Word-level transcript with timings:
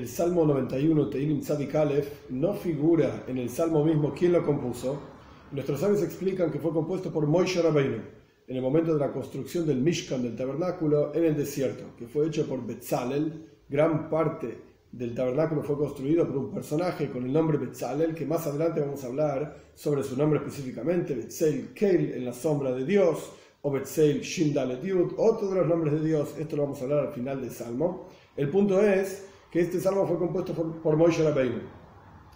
el 0.00 0.08
Salmo 0.08 0.46
91, 0.46 1.10
Teilim 1.10 1.40
Tzadik 1.40 1.74
Aleph, 1.74 2.30
no 2.30 2.54
figura 2.54 3.24
en 3.28 3.36
el 3.36 3.50
Salmo 3.50 3.84
mismo 3.84 4.14
quién 4.16 4.32
lo 4.32 4.42
compuso. 4.42 4.98
Nuestros 5.52 5.80
sabios 5.80 6.02
explican 6.02 6.50
que 6.50 6.58
fue 6.58 6.72
compuesto 6.72 7.12
por 7.12 7.26
Moishe 7.26 7.60
Rabbeinu 7.60 7.98
en 8.48 8.56
el 8.56 8.62
momento 8.62 8.94
de 8.94 9.00
la 9.00 9.12
construcción 9.12 9.66
del 9.66 9.76
Mishkan, 9.76 10.22
del 10.22 10.34
tabernáculo, 10.34 11.14
en 11.14 11.24
el 11.24 11.36
desierto, 11.36 11.84
que 11.98 12.08
fue 12.08 12.26
hecho 12.26 12.48
por 12.48 12.66
Betzalel. 12.66 13.44
Gran 13.68 14.08
parte 14.08 14.56
del 14.90 15.14
tabernáculo 15.14 15.62
fue 15.62 15.76
construido 15.76 16.26
por 16.26 16.38
un 16.38 16.50
personaje 16.50 17.10
con 17.10 17.26
el 17.26 17.32
nombre 17.32 17.58
Betzalel, 17.58 18.14
que 18.14 18.24
más 18.24 18.46
adelante 18.46 18.80
vamos 18.80 19.04
a 19.04 19.08
hablar 19.08 19.54
sobre 19.74 20.02
su 20.02 20.16
nombre 20.16 20.38
específicamente, 20.38 21.14
Betzel 21.14 21.74
Keil, 21.74 22.14
en 22.14 22.24
la 22.24 22.32
sombra 22.32 22.72
de 22.72 22.86
Dios, 22.86 23.32
o 23.60 23.70
Betzel 23.70 24.22
Shindale 24.22 24.80
Yud, 24.82 25.12
otro 25.18 25.50
de 25.50 25.56
los 25.56 25.66
nombres 25.66 25.92
de 25.92 26.08
Dios, 26.08 26.34
esto 26.38 26.56
lo 26.56 26.62
vamos 26.62 26.80
a 26.80 26.84
hablar 26.84 27.08
al 27.08 27.12
final 27.12 27.42
del 27.42 27.50
Salmo. 27.50 28.08
El 28.34 28.48
punto 28.48 28.80
es 28.80 29.26
que 29.50 29.60
este 29.60 29.80
salmo 29.80 30.06
fue 30.06 30.18
compuesto 30.18 30.54
por, 30.54 30.80
por 30.80 30.96
Moshe 30.96 31.22
Rabbeinu. 31.22 31.60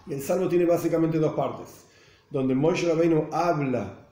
El 0.09 0.21
salmo 0.21 0.47
tiene 0.47 0.65
básicamente 0.65 1.17
dos 1.17 1.33
partes, 1.33 1.85
donde 2.29 2.53
Moshe 2.53 2.87
Rabbeinu 2.87 3.29
habla 3.31 4.07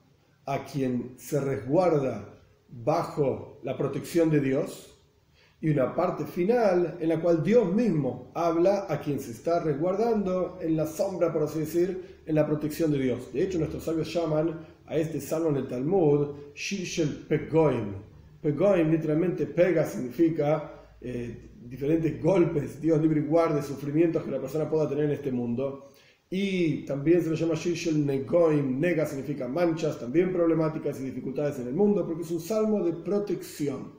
a 0.45 0.63
quien 0.63 1.13
se 1.17 1.39
resguarda 1.39 2.29
bajo 2.69 3.59
la 3.63 3.77
protección 3.77 4.29
de 4.29 4.39
Dios, 4.39 4.89
y 5.63 5.69
una 5.69 5.95
parte 5.95 6.25
final 6.25 6.97
en 6.99 7.07
la 7.07 7.21
cual 7.21 7.41
Dios 7.41 7.73
mismo 7.73 8.31
habla 8.33 8.85
a 8.89 8.99
quien 8.99 9.17
se 9.21 9.31
está 9.31 9.61
resguardando 9.61 10.57
en 10.61 10.75
la 10.75 10.85
sombra, 10.85 11.31
por 11.31 11.43
así 11.43 11.59
decir, 11.59 12.19
en 12.25 12.35
la 12.35 12.45
protección 12.45 12.91
de 12.91 12.99
Dios. 12.99 13.31
De 13.31 13.43
hecho, 13.43 13.59
nuestros 13.59 13.85
sabios 13.85 14.13
llaman 14.13 14.59
a 14.85 14.97
este 14.97 15.21
salmo 15.21 15.49
en 15.51 15.55
el 15.55 15.67
Talmud 15.69 16.35
Shishel 16.53 17.25
Pegoim. 17.29 17.93
Pegoim 18.41 18.91
literalmente 18.91 19.45
pega 19.45 19.85
significa 19.85 20.69
eh, 21.03 21.51
diferentes 21.61 22.21
golpes, 22.21 22.79
Dios 22.79 23.01
libre 23.01 23.19
y 23.19 23.23
guarde, 23.23 23.61
sufrimientos 23.61 24.23
que 24.23 24.31
la 24.31 24.39
persona 24.39 24.69
pueda 24.69 24.87
tener 24.87 25.05
en 25.05 25.11
este 25.11 25.31
mundo. 25.31 25.91
Y 26.29 26.85
también 26.85 27.21
se 27.21 27.29
le 27.29 27.35
llama 27.35 27.55
Shishel 27.55 28.05
Negoim, 28.05 28.79
nega 28.79 29.05
significa 29.05 29.47
manchas, 29.47 29.99
también 29.99 30.31
problemáticas 30.31 30.99
y 30.99 31.03
dificultades 31.03 31.59
en 31.59 31.67
el 31.67 31.73
mundo, 31.73 32.05
porque 32.07 32.23
es 32.23 32.31
un 32.31 32.39
salmo 32.39 32.83
de 32.83 32.93
protección 32.93 33.91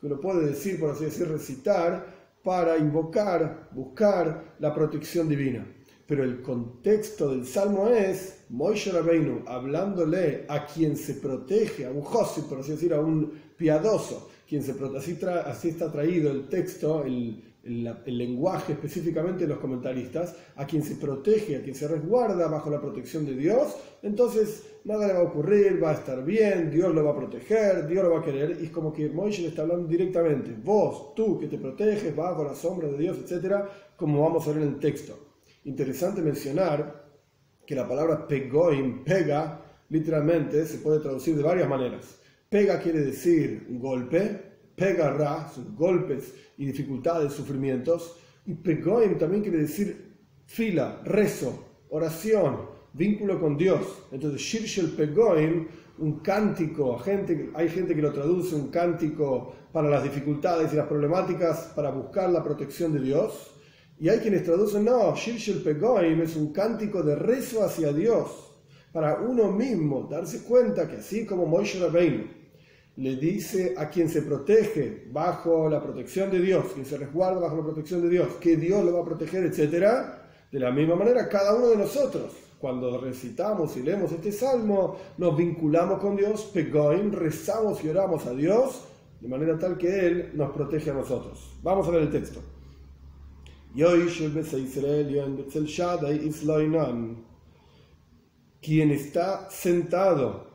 que 0.00 0.06
uno 0.06 0.20
puede 0.20 0.48
decir, 0.48 0.78
por 0.78 0.90
así 0.90 1.04
decir, 1.04 1.28
recitar 1.28 2.18
para 2.42 2.76
invocar, 2.76 3.68
buscar 3.72 4.56
la 4.58 4.74
protección 4.74 5.28
divina. 5.28 5.66
Pero 6.06 6.24
el 6.24 6.40
contexto 6.40 7.30
del 7.30 7.44
salmo 7.44 7.88
es 7.88 8.44
Moishe 8.48 8.90
Rabbeinu 8.92 9.44
hablándole 9.46 10.44
a 10.48 10.66
quien 10.66 10.96
se 10.96 11.14
protege, 11.14 11.86
a 11.86 11.90
un 11.90 12.02
Josi, 12.02 12.42
por 12.42 12.60
así 12.60 12.72
decir, 12.72 12.94
a 12.94 13.00
un 13.00 13.32
piadoso, 13.56 14.30
quien 14.48 14.62
se 14.62 14.72
así, 14.96 15.18
así 15.44 15.68
está 15.68 15.92
traído 15.92 16.30
el 16.30 16.48
texto, 16.48 17.04
el, 17.04 17.42
el, 17.62 18.18
lenguaje 18.18 18.72
específicamente 18.72 19.44
de 19.44 19.48
los 19.48 19.58
comentaristas, 19.58 20.34
a 20.56 20.66
quien 20.66 20.82
se 20.82 20.96
protege, 20.96 21.56
a 21.56 21.62
quien 21.62 21.74
se 21.74 21.86
resguarda 21.86 22.48
bajo 22.48 22.70
la 22.70 22.80
protección 22.80 23.26
de 23.26 23.34
Dios, 23.34 23.76
entonces 24.02 24.64
nada 24.84 25.06
le 25.06 25.12
va 25.12 25.18
a 25.20 25.24
ocurrir, 25.24 25.82
va 25.82 25.90
a 25.90 25.94
estar 25.94 26.24
bien, 26.24 26.70
Dios 26.70 26.94
lo 26.94 27.04
va 27.04 27.10
a 27.10 27.16
proteger, 27.16 27.86
Dios 27.86 28.02
lo 28.04 28.12
va 28.12 28.20
a 28.20 28.24
querer, 28.24 28.56
y 28.58 28.64
es 28.64 28.70
como 28.70 28.90
que 28.90 29.10
Moisés 29.10 29.42
le 29.42 29.48
está 29.48 29.62
hablando 29.62 29.86
directamente, 29.86 30.56
vos, 30.64 31.14
tú 31.14 31.38
que 31.38 31.46
te 31.46 31.58
proteges 31.58 32.16
bajo 32.16 32.42
la 32.42 32.54
sombra 32.54 32.88
de 32.88 32.96
Dios, 32.96 33.18
etcétera, 33.18 33.68
como 33.96 34.22
vamos 34.22 34.46
a 34.46 34.52
ver 34.52 34.62
en 34.62 34.68
el 34.68 34.78
texto. 34.78 35.14
Interesante 35.64 36.22
mencionar 36.22 37.06
que 37.66 37.74
la 37.74 37.86
palabra 37.86 38.26
pegoim, 38.26 39.04
pega, 39.04 39.60
literalmente 39.90 40.64
se 40.64 40.78
puede 40.78 41.00
traducir 41.00 41.36
de 41.36 41.42
varias 41.42 41.68
maneras. 41.68 42.17
Pega 42.50 42.80
quiere 42.80 43.00
decir 43.00 43.66
golpe, 43.78 44.40
pega 44.74 45.10
ra, 45.10 45.50
son 45.54 45.76
golpes 45.76 46.32
y 46.56 46.64
dificultades, 46.64 47.34
sufrimientos, 47.34 48.16
y 48.46 48.54
pegoim 48.54 49.18
también 49.18 49.42
quiere 49.42 49.58
decir 49.58 50.16
fila, 50.46 51.02
rezo, 51.04 51.82
oración, 51.90 52.56
vínculo 52.94 53.38
con 53.38 53.58
Dios. 53.58 54.04
Entonces, 54.12 54.40
Shirshel 54.40 54.92
Pegoim, 54.92 55.68
un 55.98 56.20
cántico, 56.20 56.96
gente, 56.96 57.50
hay 57.52 57.68
gente 57.68 57.94
que 57.94 58.00
lo 58.00 58.14
traduce, 58.14 58.54
un 58.54 58.70
cántico 58.70 59.54
para 59.70 59.90
las 59.90 60.02
dificultades 60.02 60.72
y 60.72 60.76
las 60.76 60.86
problemáticas, 60.86 61.72
para 61.76 61.90
buscar 61.90 62.30
la 62.30 62.42
protección 62.42 62.94
de 62.94 63.00
Dios. 63.00 63.60
Y 64.00 64.08
hay 64.08 64.20
quienes 64.20 64.44
traducen, 64.44 64.86
no, 64.86 65.14
Shirshel 65.14 65.60
Pegoim 65.62 66.22
es 66.22 66.34
un 66.34 66.50
cántico 66.54 67.02
de 67.02 67.14
rezo 67.14 67.62
hacia 67.62 67.92
Dios, 67.92 68.54
para 68.90 69.20
uno 69.20 69.52
mismo 69.52 70.08
darse 70.10 70.44
cuenta 70.44 70.88
que 70.88 70.96
así 70.96 71.26
como 71.26 71.44
Moshe 71.44 71.78
Rabbeinu 71.78 72.37
le 72.98 73.14
dice 73.14 73.74
a 73.76 73.88
quien 73.88 74.08
se 74.08 74.22
protege 74.22 75.04
bajo 75.12 75.68
la 75.68 75.80
protección 75.80 76.32
de 76.32 76.40
Dios, 76.40 76.66
quien 76.74 76.84
se 76.84 76.98
resguarda 76.98 77.40
bajo 77.40 77.56
la 77.56 77.62
protección 77.62 78.02
de 78.02 78.08
Dios, 78.08 78.28
que 78.40 78.56
Dios 78.56 78.84
lo 78.84 78.92
va 78.94 79.02
a 79.02 79.04
proteger, 79.04 79.44
etc., 79.44 79.86
de 80.50 80.58
la 80.58 80.72
misma 80.72 80.96
manera 80.96 81.28
cada 81.28 81.54
uno 81.54 81.68
de 81.68 81.76
nosotros 81.76 82.32
cuando 82.58 83.00
recitamos 83.00 83.76
y 83.76 83.82
leemos 83.82 84.10
este 84.10 84.32
salmo, 84.32 84.96
nos 85.16 85.36
vinculamos 85.36 86.00
con 86.00 86.16
Dios, 86.16 86.50
pegoim, 86.52 87.12
rezamos 87.12 87.84
y 87.84 87.88
oramos 87.88 88.26
a 88.26 88.34
Dios, 88.34 88.88
de 89.20 89.28
manera 89.28 89.56
tal 89.56 89.78
que 89.78 90.06
Él 90.06 90.32
nos 90.34 90.50
protege 90.50 90.90
a 90.90 90.94
nosotros. 90.94 91.56
Vamos 91.62 91.86
a 91.86 91.92
ver 91.92 92.02
el 92.02 92.10
texto. 92.10 92.40
Quien 98.60 98.90
está 98.90 99.48
sentado 99.50 100.47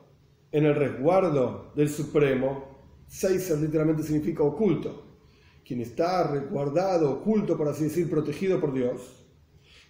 en 0.54 0.66
el 0.66 0.76
resguardo 0.76 1.72
del 1.74 1.88
Supremo, 1.88 2.64
Seiser 3.08 3.58
literalmente 3.58 4.04
significa 4.04 4.44
oculto. 4.44 5.02
Quien 5.66 5.80
está 5.80 6.28
resguardado, 6.28 7.10
oculto, 7.10 7.56
por 7.56 7.66
así 7.66 7.84
decir, 7.84 8.08
protegido 8.08 8.60
por 8.60 8.72
Dios, 8.72 9.26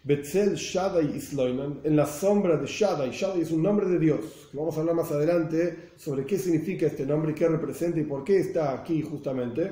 Betzel 0.04 0.54
Shaddai 0.54 1.16
Isloinan, 1.16 1.80
en 1.84 1.97
la 1.97 2.06
sombra 2.06 2.56
de 2.56 2.66
Shaddai. 2.66 3.10
Shaddai 3.10 3.42
es 3.42 3.50
un 3.50 3.62
nombre 3.62 3.86
de 3.86 3.98
Dios, 3.98 4.48
vamos 4.54 4.75
a 4.75 4.80
hablar 4.80 4.97
más 4.97 5.12
adelante 5.12 5.91
sobre 5.97 6.25
qué 6.25 6.38
significa 6.38 6.86
este 6.86 7.04
nombre, 7.04 7.34
qué 7.34 7.46
representa 7.46 8.00
y 8.00 8.04
por 8.04 8.25
qué 8.25 8.38
está 8.38 8.72
aquí 8.72 9.02
justamente. 9.02 9.70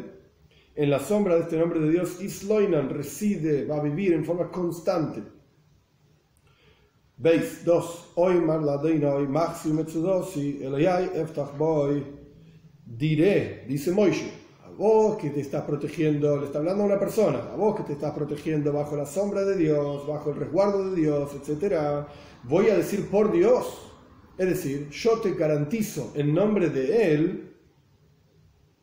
En 0.74 0.90
la 0.90 1.00
sombra 1.00 1.36
de 1.36 1.40
este 1.40 1.56
nombre 1.56 1.80
de 1.80 1.90
Dios, 1.90 2.20
Isloinan 2.20 2.90
reside, 2.90 3.64
va 3.64 3.78
a 3.78 3.82
vivir 3.82 4.12
en 4.12 4.26
forma 4.26 4.50
constante. 4.50 5.22
Veis, 7.22 7.64
dos, 7.64 8.10
hoy 8.16 8.34
hoy 8.34 9.28
Maxi 9.28 9.68
Metsudosi, 9.68 10.58
Eloyai 10.60 11.12
Eftach 11.14 11.56
Boy, 11.56 12.04
diré, 12.84 13.64
dice 13.68 13.92
Moishe 13.92 14.42
vos 14.76 15.16
que 15.18 15.30
te 15.30 15.40
estás 15.40 15.62
protegiendo, 15.62 16.36
le 16.38 16.46
está 16.46 16.58
hablando 16.58 16.82
a 16.82 16.86
una 16.86 16.98
persona, 16.98 17.38
a 17.52 17.54
vos 17.54 17.76
que 17.76 17.84
te 17.84 17.92
estás 17.92 18.12
protegiendo 18.12 18.72
bajo 18.72 18.96
la 18.96 19.06
sombra 19.06 19.44
de 19.44 19.56
Dios, 19.56 20.04
bajo 20.04 20.30
el 20.30 20.36
resguardo 20.36 20.90
de 20.90 20.96
Dios, 20.96 21.30
etc., 21.34 22.06
voy 22.42 22.70
a 22.70 22.76
decir 22.76 23.08
por 23.08 23.30
Dios, 23.30 23.92
es 24.36 24.48
decir, 24.48 24.90
yo 24.90 25.20
te 25.20 25.34
garantizo 25.34 26.10
en 26.16 26.34
nombre 26.34 26.70
de 26.70 27.14
Él 27.14 27.54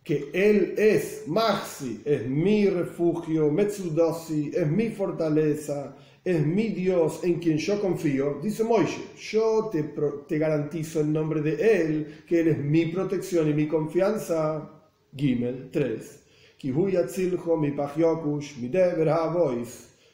que 0.01 0.31
Él 0.33 0.75
es 0.77 1.23
Maxi, 1.27 2.01
es 2.05 2.25
mi 2.25 2.67
refugio, 2.67 3.51
Metsudosi, 3.51 4.51
es 4.53 4.65
mi 4.65 4.91
fortaleza, 4.91 5.97
es 6.23 6.45
mi 6.45 6.69
Dios 6.69 7.21
en 7.23 7.39
quien 7.39 7.57
yo 7.57 7.81
confío. 7.81 8.39
Dice 8.41 8.63
Moishe, 8.63 9.01
yo 9.17 9.69
te, 9.71 9.83
te 10.27 10.37
garantizo 10.37 11.01
en 11.01 11.13
nombre 11.13 11.41
de 11.41 11.81
Él 11.81 12.23
que 12.27 12.41
Él 12.41 12.47
es 12.49 12.57
mi 12.57 12.87
protección 12.87 13.49
y 13.49 13.53
mi 13.53 13.67
confianza. 13.67 14.69
Gimel 15.15 15.69
3. 15.71 16.19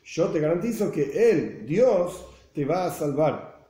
Yo 0.05 0.27
te 0.29 0.39
garantizo 0.39 0.91
que 0.91 1.31
Él, 1.31 1.65
Dios, 1.65 2.25
te 2.53 2.65
va 2.65 2.85
a 2.85 2.91
salvar 2.91 3.67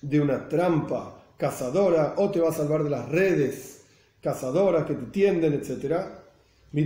de 0.00 0.20
una 0.20 0.48
trampa 0.48 1.24
cazadora 1.36 2.14
o 2.16 2.30
te 2.30 2.40
va 2.40 2.50
a 2.50 2.52
salvar 2.52 2.84
de 2.84 2.90
las 2.90 3.08
redes 3.08 3.84
cazadoras 4.22 4.86
que 4.86 4.94
te 4.94 5.06
tienden, 5.06 5.52
etc. 5.54 5.96
Y 6.72 6.84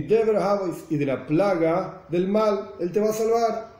de 0.97 1.05
la 1.05 1.25
plaga 1.25 2.05
del 2.09 2.27
mal, 2.27 2.71
Él 2.79 2.91
te 2.91 2.99
va 2.99 3.09
a 3.09 3.13
salvar. 3.13 3.70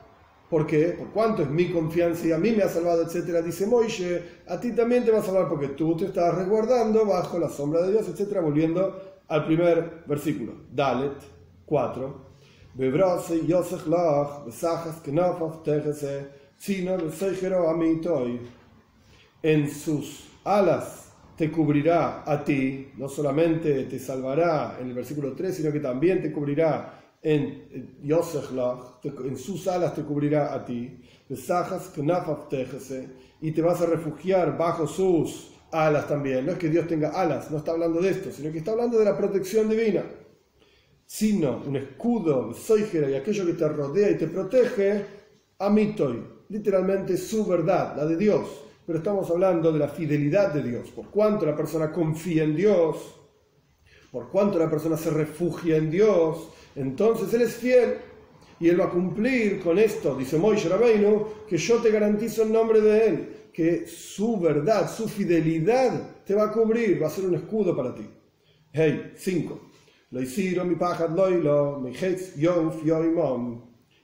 ¿Por 0.52 0.66
qué? 0.66 0.88
Por 0.88 1.08
cuánto 1.12 1.40
es 1.40 1.48
mi 1.48 1.70
confianza 1.70 2.26
y 2.26 2.32
a 2.32 2.36
mí 2.36 2.50
me 2.50 2.62
ha 2.62 2.68
salvado, 2.68 3.04
etcétera, 3.04 3.40
dice 3.40 3.66
Moishe, 3.66 4.22
a 4.46 4.60
ti 4.60 4.72
también 4.72 5.02
te 5.02 5.10
va 5.10 5.20
a 5.20 5.22
salvar 5.22 5.48
porque 5.48 5.68
tú 5.68 5.96
te 5.96 6.04
estás 6.04 6.34
resguardando 6.34 7.06
bajo 7.06 7.38
la 7.38 7.48
sombra 7.48 7.80
de 7.80 7.92
Dios, 7.92 8.06
etcétera, 8.06 8.42
volviendo 8.42 9.22
al 9.28 9.46
primer 9.46 10.02
versículo, 10.06 10.52
Dalet 10.70 11.14
4. 11.64 12.26
En 19.42 19.70
sus 19.70 20.28
alas 20.44 21.12
te 21.34 21.50
cubrirá 21.50 22.30
a 22.30 22.44
ti, 22.44 22.92
no 22.98 23.08
solamente 23.08 23.84
te 23.84 23.98
salvará 23.98 24.76
en 24.78 24.88
el 24.88 24.94
versículo 24.94 25.32
3, 25.32 25.56
sino 25.56 25.72
que 25.72 25.80
también 25.80 26.20
te 26.20 26.30
cubrirá 26.30 26.98
en 27.22 27.96
en 28.04 29.36
sus 29.38 29.68
alas 29.68 29.94
te 29.94 30.02
cubrirá 30.02 30.52
a 30.54 30.64
ti, 30.64 31.00
y 33.40 33.52
te 33.52 33.62
vas 33.62 33.80
a 33.80 33.86
refugiar 33.86 34.58
bajo 34.58 34.86
sus 34.86 35.52
alas 35.70 36.06
también. 36.06 36.44
No 36.46 36.52
es 36.52 36.58
que 36.58 36.68
Dios 36.68 36.86
tenga 36.86 37.10
alas, 37.10 37.50
no 37.50 37.58
está 37.58 37.72
hablando 37.72 38.00
de 38.00 38.10
esto, 38.10 38.30
sino 38.30 38.52
que 38.52 38.58
está 38.58 38.72
hablando 38.72 38.98
de 38.98 39.04
la 39.04 39.16
protección 39.16 39.68
divina. 39.68 40.04
sino 41.06 41.62
un 41.66 41.76
escudo, 41.76 42.54
soijera 42.54 43.10
y 43.10 43.14
aquello 43.14 43.44
que 43.44 43.52
te 43.52 43.68
rodea 43.68 44.10
y 44.10 44.16
te 44.16 44.28
protege, 44.28 45.04
amitoy, 45.58 46.22
literalmente 46.48 47.18
su 47.18 47.44
verdad, 47.44 47.94
la 47.96 48.06
de 48.06 48.16
Dios. 48.16 48.48
Pero 48.86 48.98
estamos 48.98 49.30
hablando 49.30 49.70
de 49.72 49.78
la 49.78 49.88
fidelidad 49.88 50.54
de 50.54 50.62
Dios, 50.62 50.90
por 50.90 51.10
cuanto 51.10 51.44
la 51.44 51.54
persona 51.54 51.92
confía 51.92 52.44
en 52.44 52.56
Dios, 52.56 52.96
por 54.10 54.30
cuanto 54.30 54.58
la 54.58 54.70
persona 54.70 54.96
se 54.96 55.10
refugia 55.10 55.76
en 55.76 55.90
Dios, 55.90 56.48
entonces 56.74 57.32
Él 57.34 57.42
es 57.42 57.54
fiel 57.54 57.98
y 58.58 58.68
Él 58.68 58.80
va 58.80 58.86
a 58.86 58.90
cumplir 58.90 59.60
con 59.60 59.78
esto, 59.78 60.16
dice 60.16 60.38
Moisés 60.38 60.70
Rabbeinu, 60.70 61.26
que 61.48 61.56
yo 61.56 61.76
te 61.78 61.90
garantizo 61.90 62.42
en 62.42 62.52
nombre 62.52 62.80
de 62.80 63.06
Él, 63.06 63.28
que 63.52 63.86
su 63.86 64.38
verdad, 64.40 64.90
su 64.90 65.08
fidelidad 65.08 66.22
te 66.24 66.34
va 66.34 66.44
a 66.44 66.52
cubrir, 66.52 67.02
va 67.02 67.08
a 67.08 67.10
ser 67.10 67.24
un 67.24 67.34
escudo 67.34 67.76
para 67.76 67.94
ti. 67.94 68.08
Hey, 68.72 69.12
5. 69.16 69.70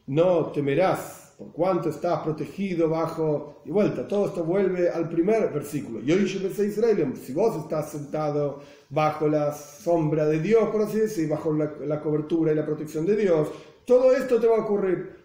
No 0.07 0.47
temerás 0.53 1.18
por 1.39 1.53
cuanto 1.53 1.89
estás 1.89 2.21
protegido 2.21 2.89
bajo. 2.89 3.63
Y 3.65 3.71
vuelta, 3.71 4.07
todo 4.07 4.27
esto 4.27 4.45
vuelve 4.45 4.91
al 4.91 5.09
primer 5.09 5.51
versículo. 5.53 6.01
Si 6.01 7.33
vos 7.33 7.57
estás 7.57 7.93
sentado 7.93 8.61
bajo 8.91 9.29
la 9.29 9.55
sombra 9.55 10.27
de 10.27 10.41
Dios, 10.41 10.69
por 10.71 10.83
así 10.83 10.99
decir, 10.99 11.29
bajo 11.29 11.53
la, 11.53 11.73
la 11.87 12.01
cobertura 12.01 12.53
y 12.53 12.57
la 12.57 12.67
protección 12.67 13.07
de 13.07 13.17
Dios, 13.17 13.49
todo 13.85 14.15
esto 14.15 14.41
te 14.41 14.49
va 14.49 14.57
a 14.57 14.65
ocurrir. 14.65 15.17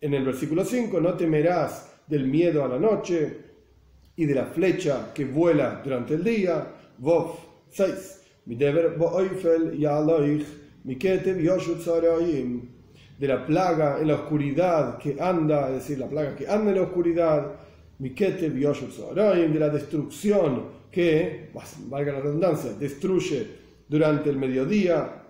En 0.00 0.14
el 0.14 0.24
versículo 0.24 0.64
5, 0.64 1.00
no 1.00 1.14
temerás 1.14 1.90
del 2.06 2.26
miedo 2.26 2.64
a 2.64 2.68
la 2.68 2.78
noche 2.78 3.52
y 4.14 4.26
de 4.26 4.34
la 4.34 4.46
flecha 4.46 5.12
que 5.14 5.24
vuela 5.24 5.80
durante 5.82 6.14
el 6.14 6.24
día. 6.24 6.66
Vov 6.98 7.36
6 7.70 8.18
de 13.18 13.28
la 13.28 13.46
plaga 13.46 13.98
en 14.00 14.08
la 14.08 14.14
oscuridad 14.14 14.98
que 14.98 15.16
anda, 15.20 15.68
es 15.68 15.74
decir, 15.74 15.98
la 15.98 16.08
plaga 16.08 16.34
que 16.34 16.48
anda 16.48 16.70
en 16.70 16.76
la 16.76 16.82
oscuridad, 16.82 17.52
de 17.98 19.58
la 19.60 19.68
destrucción 19.68 20.64
que, 20.90 21.50
valga 21.88 22.12
la 22.14 22.20
redundancia, 22.20 22.72
destruye 22.72 23.46
durante 23.88 24.28
el 24.30 24.36
mediodía. 24.36 25.22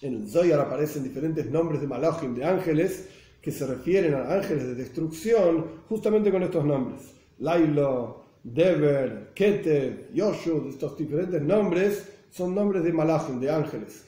En 0.00 0.22
el 0.22 0.28
Zoyar 0.28 0.60
aparecen 0.60 1.02
diferentes 1.02 1.50
nombres 1.50 1.80
de 1.80 1.88
Malachim, 1.88 2.34
de 2.34 2.44
ángeles, 2.44 3.08
que 3.40 3.50
se 3.50 3.66
refieren 3.66 4.14
a 4.14 4.32
ángeles 4.32 4.64
de 4.68 4.74
destrucción, 4.76 5.66
justamente 5.88 6.30
con 6.30 6.42
estos 6.44 6.64
nombres. 6.64 7.14
Lailo, 7.40 8.22
Dever, 8.44 9.30
Ketev, 9.34 10.12
Yoshud, 10.12 10.68
estos 10.68 10.96
diferentes 10.96 11.42
nombres 11.42 12.08
son 12.30 12.54
nombres 12.54 12.82
de 12.82 12.92
malachim, 12.92 13.38
de 13.40 13.50
ángeles, 13.50 14.04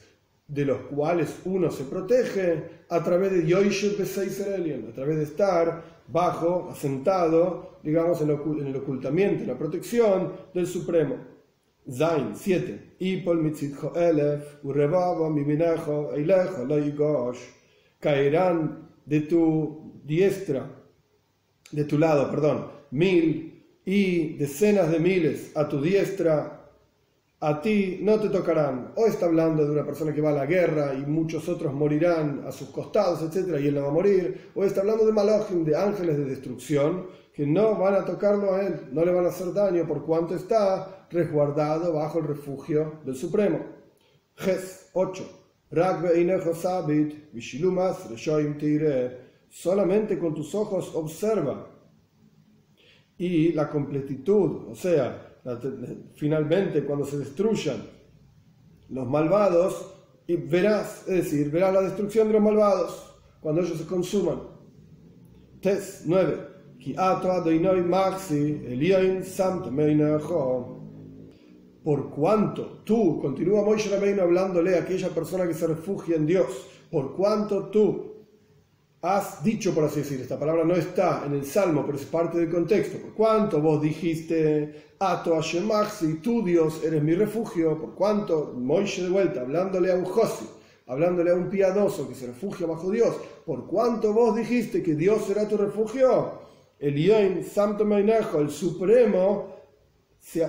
de 0.47 0.65
los 0.65 0.79
cuales 0.81 1.39
uno 1.45 1.71
se 1.71 1.85
protege 1.85 2.63
a 2.89 3.03
través 3.03 3.31
de 3.31 3.47
Yoshud 3.47 3.99
a 3.99 4.93
través 4.93 5.17
de 5.17 5.23
estar 5.23 5.83
bajo, 6.07 6.69
asentado, 6.69 7.79
digamos, 7.83 8.21
en 8.21 8.29
el 8.67 8.75
ocultamiento, 8.75 9.41
en 9.41 9.47
la 9.47 9.57
protección 9.57 10.33
del 10.53 10.67
Supremo. 10.67 11.15
Zain 11.91 12.35
7. 12.35 12.95
Caerán 17.99 18.89
de 19.05 19.19
tu 19.21 20.01
diestra, 20.03 20.69
de 21.71 21.83
tu 21.85 21.97
lado, 21.97 22.29
perdón, 22.29 22.67
mil 22.91 23.63
y 23.85 24.35
decenas 24.37 24.91
de 24.91 24.99
miles 24.99 25.51
a 25.55 25.67
tu 25.67 25.81
diestra, 25.81 26.54
a 27.39 27.61
ti 27.61 27.99
no 28.01 28.19
te 28.19 28.29
tocarán. 28.29 28.93
O 28.95 29.05
está 29.05 29.25
hablando 29.25 29.65
de 29.65 29.71
una 29.71 29.85
persona 29.85 30.13
que 30.13 30.21
va 30.21 30.29
a 30.29 30.33
la 30.33 30.45
guerra 30.45 30.93
y 30.93 31.05
muchos 31.05 31.47
otros 31.49 31.73
morirán 31.73 32.43
a 32.47 32.51
sus 32.51 32.69
costados, 32.69 33.21
etc., 33.21 33.59
y 33.61 33.67
él 33.67 33.75
no 33.75 33.83
va 33.83 33.87
a 33.89 33.91
morir. 33.91 34.51
O 34.55 34.63
está 34.63 34.81
hablando 34.81 35.05
de 35.05 35.11
Malachim, 35.11 35.63
de 35.63 35.75
ángeles 35.75 36.17
de 36.17 36.25
destrucción, 36.25 37.07
que 37.33 37.45
no 37.45 37.77
van 37.77 37.95
a 37.95 38.05
tocarlo 38.05 38.53
a 38.53 38.61
él, 38.65 38.87
no 38.91 39.03
le 39.03 39.11
van 39.11 39.25
a 39.25 39.29
hacer 39.29 39.53
daño 39.53 39.85
por 39.85 40.05
cuanto 40.05 40.35
está 40.35 41.07
resguardado 41.09 41.93
bajo 41.93 42.19
el 42.19 42.27
refugio 42.27 42.99
del 43.03 43.15
Supremo. 43.15 43.59
Ges 44.35 44.89
8. 44.93 45.41
Solamente 49.49 50.19
con 50.19 50.33
tus 50.33 50.55
ojos 50.55 50.95
observa 50.95 51.71
y 53.17 53.53
la 53.53 53.69
completitud, 53.69 54.69
o 54.69 54.75
sea, 54.75 55.34
finalmente 56.15 56.83
cuando 56.83 57.05
se 57.05 57.19
destruyan 57.19 57.83
los 58.89 59.07
malvados, 59.07 59.93
y 60.27 60.37
verás, 60.37 61.03
es 61.07 61.25
decir, 61.25 61.51
verás 61.51 61.73
la 61.73 61.81
destrucción 61.81 62.27
de 62.27 62.33
los 62.33 62.41
malvados 62.41 63.15
cuando 63.41 63.61
ellos 63.61 63.77
se 63.77 63.85
consuman. 63.85 64.39
Tes 65.61 66.03
9. 66.05 66.55
Por 71.83 72.09
cuanto 72.09 72.81
tú, 72.83 73.19
continúa 73.21 73.63
Moisés 73.63 74.19
hablándole 74.19 74.75
a 74.75 74.81
aquella 74.81 75.09
persona 75.09 75.47
que 75.47 75.53
se 75.53 75.67
refugia 75.67 76.15
en 76.15 76.25
Dios, 76.25 76.47
por 76.91 77.15
cuanto 77.15 77.65
tú 77.69 78.14
has 79.05 79.43
dicho, 79.43 79.71
por 79.71 79.83
así 79.83 79.99
decir, 79.99 80.19
esta 80.19 80.39
palabra 80.39 80.63
no 80.63 80.73
está 80.73 81.23
en 81.27 81.35
el 81.35 81.45
Salmo, 81.45 81.83
pero 81.85 81.95
es 81.95 82.05
parte 82.05 82.39
del 82.39 82.49
contexto. 82.49 82.97
Por 82.97 83.13
cuanto 83.13 83.61
vos 83.61 83.79
dijiste, 83.79 84.93
Ato 84.97 85.39
si 85.43 86.15
tú 86.15 86.43
Dios 86.43 86.83
eres 86.83 87.03
mi 87.03 87.13
refugio, 87.13 87.79
por 87.79 87.93
cuanto, 87.93 88.53
Moishe 88.57 89.03
de 89.03 89.09
vuelta, 89.09 89.41
hablándole 89.41 89.91
a 89.91 89.95
un 89.95 90.05
Josi, 90.05 90.47
hablándole 90.87 91.29
a 91.29 91.35
un 91.35 91.51
piadoso 91.51 92.09
que 92.09 92.15
se 92.15 92.25
refugia 92.25 92.65
bajo 92.65 92.89
Dios, 92.89 93.15
por 93.45 93.67
cuanto 93.67 94.11
vos 94.11 94.35
dijiste 94.35 94.81
que 94.81 94.95
Dios 94.95 95.23
será 95.27 95.47
tu 95.47 95.55
refugio, 95.55 96.39
el 96.79 96.95
Yoin 96.95 97.43
Santo 97.43 97.85
el 97.87 98.49
Supremo, 98.49 99.55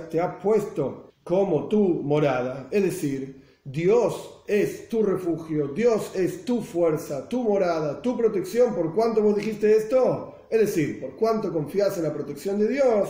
te 0.09 0.19
ha 0.19 0.39
puesto 0.39 1.11
como 1.23 1.67
tu 1.67 2.01
morada, 2.01 2.69
es 2.71 2.81
decir, 2.81 3.46
Dios 3.69 4.43
es 4.47 4.87
tu 4.87 5.03
refugio, 5.03 5.67
Dios 5.67 6.15
es 6.15 6.45
tu 6.45 6.61
fuerza, 6.61 7.27
tu 7.27 7.43
morada, 7.43 8.01
tu 8.01 8.17
protección. 8.17 8.73
¿Por 8.73 8.95
cuánto 8.95 9.21
vos 9.21 9.35
dijiste 9.35 9.75
esto? 9.75 10.35
Es 10.49 10.61
decir, 10.61 11.01
por 11.01 11.17
cuánto 11.17 11.51
confías 11.51 11.97
en 11.97 12.03
la 12.03 12.13
protección 12.13 12.59
de 12.59 12.69
Dios. 12.69 13.09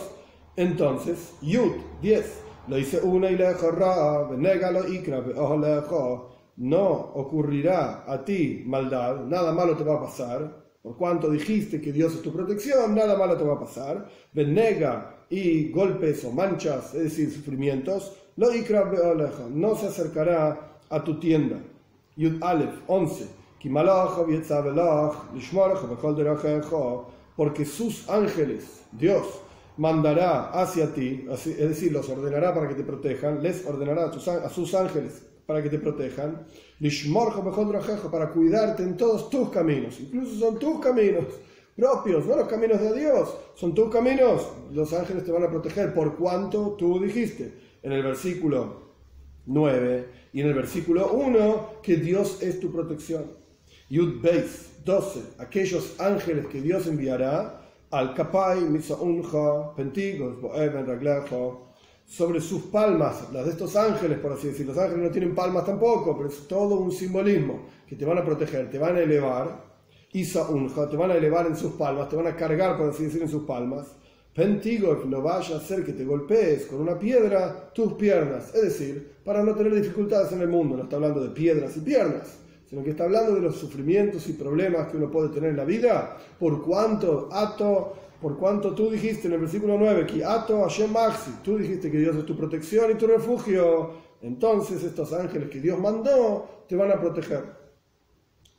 Entonces, 0.56 1.34
Yud 1.42 1.74
10, 2.02 2.24
lo 2.66 2.74
dice 2.74 3.00
una 3.00 3.30
y 3.30 3.36
no 6.56 6.90
ocurrirá 7.14 8.04
a 8.12 8.24
ti 8.24 8.64
maldad, 8.66 9.20
nada 9.26 9.52
malo 9.52 9.76
te 9.76 9.84
va 9.84 9.94
a 9.94 10.00
pasar. 10.00 10.66
Por 10.82 10.96
cuanto 10.96 11.30
dijiste 11.30 11.80
que 11.80 11.92
Dios 11.92 12.14
es 12.14 12.22
tu 12.22 12.32
protección, 12.32 12.96
nada 12.96 13.16
malo 13.16 13.36
te 13.36 13.44
va 13.44 13.54
a 13.54 13.60
pasar. 13.60 14.08
Venega 14.32 15.24
y 15.30 15.70
golpes 15.70 16.24
o 16.24 16.32
manchas, 16.32 16.94
es 16.94 17.04
decir, 17.04 17.30
sufrimientos, 17.30 18.12
no 18.38 19.74
se 19.74 19.86
acercará 19.88 20.78
a 20.88 21.02
tu 21.02 21.18
tienda. 21.18 21.56
Yud 22.16 22.40
Aleph 22.40 22.82
11. 22.86 23.26
Porque 27.36 27.64
sus 27.64 28.08
ángeles, 28.08 28.82
Dios, 28.92 29.26
mandará 29.76 30.50
hacia 30.50 30.94
ti, 30.94 31.26
es 31.28 31.56
decir, 31.56 31.90
los 31.90 32.08
ordenará 32.08 32.54
para 32.54 32.68
que 32.68 32.74
te 32.74 32.84
protejan, 32.84 33.42
les 33.42 33.66
ordenará 33.66 34.04
a 34.06 34.50
sus 34.50 34.74
ángeles 34.74 35.24
para 35.44 35.60
que 35.60 35.68
te 35.70 35.78
protejan, 35.78 36.46
para 38.12 38.30
cuidarte 38.30 38.84
en 38.84 38.96
todos 38.96 39.30
tus 39.30 39.48
caminos, 39.50 39.98
incluso 39.98 40.38
son 40.38 40.58
tus 40.60 40.78
caminos 40.78 41.24
propios, 41.76 42.26
no 42.26 42.36
los 42.36 42.48
caminos 42.48 42.80
de 42.80 43.00
Dios, 43.00 43.36
son 43.54 43.74
tus 43.74 43.88
caminos, 43.92 44.48
los 44.72 44.92
ángeles 44.92 45.24
te 45.24 45.30
van 45.30 45.44
a 45.44 45.50
proteger 45.50 45.94
por 45.94 46.16
cuanto 46.16 46.76
tú 46.78 47.00
dijiste 47.00 47.67
en 47.82 47.92
el 47.92 48.02
versículo 48.02 48.88
9 49.46 50.08
y 50.32 50.40
en 50.40 50.48
el 50.48 50.54
versículo 50.54 51.12
1 51.12 51.80
que 51.82 51.96
Dios 51.96 52.42
es 52.42 52.60
tu 52.60 52.72
protección. 52.72 53.24
Yud 53.88 54.20
Beis 54.20 54.84
12, 54.84 55.20
aquellos 55.38 55.98
ángeles 56.00 56.46
que 56.46 56.60
Dios 56.60 56.86
enviará 56.86 57.62
al 57.90 58.14
Kapai, 58.14 58.60
Misaunja, 58.60 59.74
Pentigos, 59.74 60.40
Boeben, 60.40 60.86
Raglejo, 60.86 61.68
sobre 62.04 62.40
sus 62.40 62.62
palmas, 62.64 63.30
las 63.32 63.44
de 63.44 63.52
estos 63.52 63.76
ángeles, 63.76 64.18
por 64.18 64.32
así 64.32 64.48
decir. 64.48 64.66
Los 64.66 64.78
ángeles 64.78 65.04
no 65.04 65.10
tienen 65.10 65.34
palmas 65.34 65.66
tampoco, 65.66 66.16
pero 66.16 66.28
es 66.28 66.48
todo 66.48 66.76
un 66.76 66.90
simbolismo 66.90 67.66
que 67.86 67.96
te 67.96 68.04
van 68.04 68.18
a 68.18 68.24
proteger, 68.24 68.70
te 68.70 68.78
van 68.78 68.96
a 68.96 69.00
elevar. 69.00 69.68
Isa 70.12 70.46
te 70.90 70.96
van 70.96 71.10
a 71.10 71.14
elevar 71.14 71.46
en 71.46 71.56
sus 71.56 71.72
palmas, 71.72 72.08
te 72.08 72.16
van 72.16 72.26
a 72.26 72.34
cargar, 72.34 72.78
por 72.78 72.88
así 72.88 73.04
decir, 73.04 73.22
en 73.22 73.28
sus 73.28 73.44
palmas. 73.44 73.94
Pentigov 74.38 75.04
no 75.06 75.20
vaya 75.20 75.56
a 75.56 75.58
hacer 75.58 75.84
que 75.84 75.92
te 75.92 76.04
golpees 76.04 76.66
con 76.66 76.80
una 76.80 76.96
piedra 76.96 77.72
tus 77.74 77.94
piernas. 77.94 78.54
Es 78.54 78.62
decir, 78.62 79.14
para 79.24 79.42
no 79.42 79.52
tener 79.52 79.74
dificultades 79.74 80.30
en 80.30 80.42
el 80.42 80.46
mundo. 80.46 80.76
No 80.76 80.84
está 80.84 80.94
hablando 80.94 81.20
de 81.20 81.30
piedras 81.30 81.76
y 81.76 81.80
piernas, 81.80 82.38
sino 82.64 82.84
que 82.84 82.90
está 82.90 83.02
hablando 83.02 83.34
de 83.34 83.40
los 83.40 83.56
sufrimientos 83.56 84.28
y 84.28 84.34
problemas 84.34 84.92
que 84.92 84.96
uno 84.96 85.10
puede 85.10 85.30
tener 85.30 85.50
en 85.50 85.56
la 85.56 85.64
vida. 85.64 86.16
Por 86.38 86.64
cuanto 86.64 87.28
ato, 87.32 87.94
por 88.22 88.38
cuanto 88.38 88.76
tú 88.76 88.88
dijiste 88.88 89.26
en 89.26 89.34
el 89.34 89.40
versículo 89.40 89.76
9 89.76 90.06
que 90.06 90.24
ato 90.24 90.62
Hashem 90.62 90.92
Maxi, 90.92 91.32
tú 91.42 91.58
dijiste 91.58 91.90
que 91.90 91.98
Dios 91.98 92.14
es 92.14 92.24
tu 92.24 92.36
protección 92.36 92.92
y 92.92 92.94
tu 92.94 93.08
refugio. 93.08 93.94
entonces 94.22 94.84
estos 94.84 95.12
ángeles 95.12 95.50
que 95.50 95.60
Dios 95.60 95.80
mandó 95.80 96.64
te 96.68 96.76
van 96.76 96.92
a 96.92 97.00
proteger. 97.00 97.42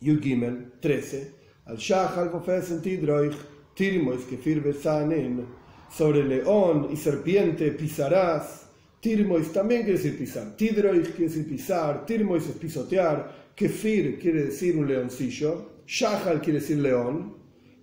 Yud 0.02 0.20
Gimel 0.22 0.74
13. 0.82 1.36
Al 1.68 1.78
Shachal 1.78 2.32
Fofesen 2.32 2.82
Tidroich, 2.82 3.38
Tirmois 3.76 4.26
Kefir 4.26 4.62
Besanin, 4.62 5.59
sobre 5.90 6.24
león 6.24 6.90
y 6.92 6.98
serpiente 6.98 7.72
pisarás. 7.72 8.68
Tirmois 9.00 9.52
también 9.52 9.84
quiere 9.84 9.98
decir 9.98 10.18
pisar. 10.18 10.56
Tidroich 10.56 11.16
quiere 11.16 11.32
decir 11.32 11.48
pisar. 11.48 12.06
Tirmois 12.06 12.46
es 12.48 12.56
pisotear. 12.56 13.50
Kefir 13.56 14.20
quiere 14.20 14.46
decir 14.46 14.78
un 14.78 14.88
leoncillo. 14.88 15.82
Shachal 15.86 16.42
quiere 16.42 16.60
decir 16.60 16.78
león. 16.78 17.36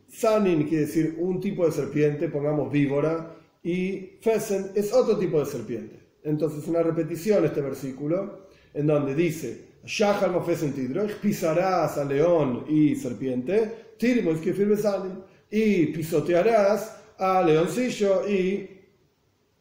Sanin 0.09 0.69
quiere 0.69 0.87
decir 0.87 1.17
un 1.19 1.41
tipo 1.41 1.67
de 1.67 1.73
serpiente, 1.73 2.29
pongamos 2.29 2.71
víbora. 2.71 3.35
Y 3.63 4.19
Fesen 4.21 4.71
es 4.75 4.93
otro 4.93 5.19
tipo 5.19 5.41
de 5.41 5.47
serpiente. 5.47 5.97
Entonces, 6.23 6.67
una 6.69 6.83
repetición 6.83 7.45
este 7.45 7.61
versículo, 7.61 8.49
en 8.75 8.87
donde 8.87 9.15
dice, 9.15 9.67
Shachal 9.85 10.33
Mofesen 10.33 10.73
Tidroich, 10.73 11.17
pisarás 11.17 11.99
a 11.99 12.05
león 12.05 12.65
y 12.69 12.95
serpiente. 12.95 13.95
Tirmois 13.99 14.41
Kefir 14.41 14.77
Sanin. 14.77 15.19
Y 15.51 15.87
pisotearás 15.87 16.97
a 17.19 17.43
leoncillo 17.43 18.29
y 18.29 18.69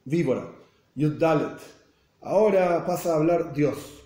víbora. 0.04 0.48
Yuddalet. 0.96 1.60
Ahora 2.22 2.86
pasa 2.86 3.14
a 3.14 3.16
hablar 3.18 3.54
Dios. 3.54 4.04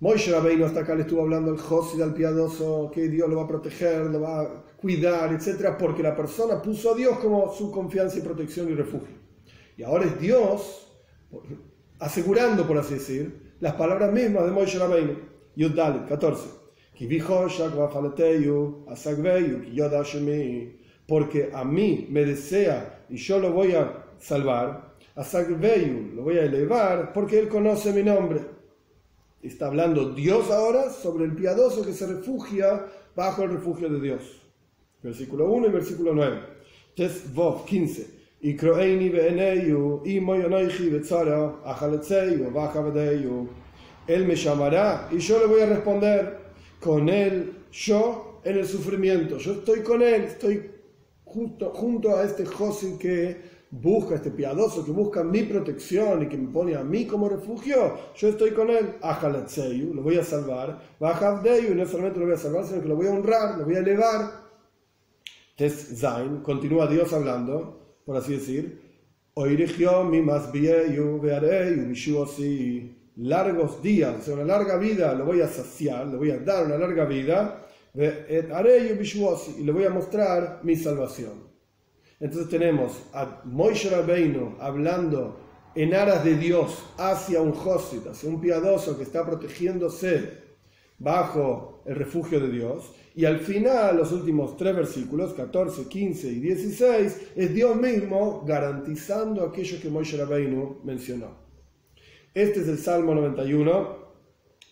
Moishe 0.00 0.32
Rabbeinu 0.32 0.64
hasta 0.64 0.80
acá 0.80 0.94
le 0.94 1.02
estuvo 1.02 1.22
hablando 1.22 1.52
al 1.52 1.58
Josid, 1.58 2.00
al 2.00 2.12
piadoso, 2.12 2.90
que 2.92 3.08
Dios 3.08 3.28
lo 3.28 3.36
va 3.36 3.44
a 3.44 3.48
proteger, 3.48 4.06
lo 4.06 4.20
va 4.20 4.40
a 4.40 4.48
cuidar, 4.76 5.32
etc. 5.32 5.76
Porque 5.78 6.02
la 6.02 6.16
persona 6.16 6.60
puso 6.60 6.92
a 6.92 6.96
Dios 6.96 7.18
como 7.18 7.52
su 7.52 7.70
confianza 7.70 8.18
y 8.18 8.22
protección 8.22 8.68
y 8.68 8.74
refugio. 8.74 9.16
Y 9.76 9.82
ahora 9.82 10.06
es 10.06 10.20
Dios 10.20 10.88
asegurando, 11.98 12.66
por 12.66 12.78
así 12.78 12.94
decir, 12.94 13.54
las 13.60 13.74
palabras 13.74 14.12
mismas 14.12 14.44
de 14.44 14.50
Moishe 14.50 14.78
Rabbeinu. 14.78 15.16
Yuddalet, 15.54 16.08
14. 16.08 16.62
Porque 21.06 21.50
a 21.52 21.64
mí 21.64 22.06
me 22.10 22.24
desea 22.24 23.04
y 23.08 23.16
yo 23.16 23.38
lo 23.38 23.52
voy 23.52 23.72
a 23.72 24.04
salvar 24.18 24.92
a 25.14 25.24
Sagveyu, 25.24 26.14
lo 26.14 26.22
voy 26.22 26.38
a 26.38 26.44
elevar 26.44 27.12
porque 27.12 27.38
él 27.38 27.48
conoce 27.48 27.92
mi 27.92 28.02
nombre. 28.02 28.40
Está 29.42 29.66
hablando 29.66 30.10
Dios 30.10 30.50
ahora 30.50 30.90
sobre 30.90 31.24
el 31.24 31.34
piadoso 31.34 31.84
que 31.84 31.92
se 31.92 32.06
refugia 32.06 32.86
bajo 33.14 33.42
el 33.42 33.50
refugio 33.50 33.88
de 33.88 34.00
Dios. 34.00 34.40
Versículo 35.02 35.50
1 35.50 35.66
y 35.66 35.70
versículo 35.70 36.14
9. 36.14 36.40
Tes 36.94 37.34
Vov 37.34 37.64
15. 37.64 38.22
Y 38.44 38.56
croeini 38.56 39.08
beeneyu, 39.08 40.02
y 40.04 40.20
moyonoichi 40.20 40.90
betzara, 40.90 41.56
ajaletzeyu, 41.64 42.50
bajavedeyu. 42.50 43.48
Él 44.06 44.26
me 44.26 44.34
llamará 44.34 45.08
y 45.12 45.18
yo 45.18 45.38
le 45.38 45.46
voy 45.46 45.60
a 45.60 45.66
responder 45.66 46.38
con 46.80 47.08
él, 47.08 47.52
yo 47.70 48.40
en 48.44 48.58
el 48.58 48.66
sufrimiento. 48.66 49.38
Yo 49.38 49.52
estoy 49.52 49.82
con 49.82 50.02
él, 50.02 50.24
estoy 50.24 50.71
junto, 51.32 51.70
junto 51.70 52.16
a 52.16 52.24
este 52.24 52.44
José 52.44 52.96
que 52.98 53.52
busca, 53.72 54.14
este 54.14 54.30
piadoso 54.30 54.84
que 54.84 54.90
busca 54.90 55.24
mi 55.24 55.42
protección 55.44 56.22
y 56.22 56.28
que 56.28 56.36
me 56.36 56.52
pone 56.52 56.74
a 56.74 56.84
mí 56.84 57.06
como 57.06 57.28
refugio, 57.28 57.96
yo 58.14 58.28
estoy 58.28 58.50
con 58.50 58.70
él. 58.70 58.96
Ajalatseyu, 59.00 59.94
lo 59.94 60.02
voy 60.02 60.18
a 60.18 60.24
salvar. 60.24 60.78
Bajavdeyu, 61.00 61.74
no 61.74 61.86
solamente 61.86 62.20
lo 62.20 62.26
voy 62.26 62.34
a 62.34 62.38
salvar, 62.38 62.66
sino 62.66 62.82
que 62.82 62.88
lo 62.88 62.96
voy 62.96 63.06
a 63.06 63.12
honrar, 63.12 63.58
lo 63.58 63.64
voy 63.64 63.76
a 63.76 63.78
elevar. 63.78 64.42
Tes 65.56 65.98
Zain, 65.98 66.40
continúa 66.42 66.86
Dios 66.86 67.12
hablando, 67.12 67.98
por 68.04 68.16
así 68.16 68.34
decir. 68.34 68.80
mi 69.34 70.22
más 70.22 70.52
largos 73.16 73.82
días, 73.82 74.16
o 74.18 74.22
sea, 74.22 74.34
una 74.34 74.44
larga 74.44 74.76
vida, 74.76 75.14
lo 75.14 75.24
voy 75.24 75.40
a 75.40 75.48
saciar, 75.48 76.06
le 76.06 76.16
voy 76.16 76.30
a 76.30 76.38
dar 76.38 76.66
una 76.66 76.78
larga 76.78 77.04
vida, 77.04 77.61
y 77.94 79.62
le 79.62 79.72
voy 79.72 79.84
a 79.84 79.90
mostrar 79.90 80.60
mi 80.62 80.76
salvación. 80.76 81.52
Entonces 82.20 82.48
tenemos 82.48 83.02
a 83.12 83.42
Moishe 83.44 83.90
Rabbeinu 83.90 84.56
hablando 84.60 85.40
en 85.74 85.94
aras 85.94 86.24
de 86.24 86.36
Dios 86.36 86.82
hacia 86.96 87.42
un 87.42 87.52
Josit, 87.52 88.06
hacia 88.06 88.28
un 88.28 88.40
piadoso 88.40 88.96
que 88.96 89.02
está 89.02 89.26
protegiéndose 89.26 90.42
bajo 90.98 91.82
el 91.84 91.96
refugio 91.96 92.40
de 92.40 92.50
Dios. 92.50 92.92
Y 93.14 93.24
al 93.26 93.40
final, 93.40 93.96
los 93.96 94.12
últimos 94.12 94.56
tres 94.56 94.74
versículos, 94.74 95.34
14, 95.34 95.86
15 95.86 96.28
y 96.28 96.40
16, 96.40 97.32
es 97.36 97.54
Dios 97.54 97.76
mismo 97.76 98.42
garantizando 98.46 99.44
aquello 99.44 99.80
que 99.80 99.90
Moishe 99.90 100.16
Rabbeinu 100.16 100.80
mencionó. 100.84 101.42
Este 102.32 102.60
es 102.60 102.68
el 102.68 102.78
Salmo 102.78 103.14
91. 103.14 104.00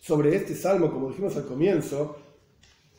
Sobre 0.00 0.34
este 0.34 0.54
Salmo, 0.54 0.90
como 0.90 1.10
dijimos 1.10 1.36
al 1.36 1.44
comienzo, 1.44 2.16